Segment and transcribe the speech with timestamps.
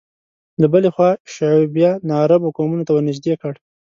[0.61, 3.53] له بلې خوا شعوبیه ناعربو قومونو ته ورنژدې کړ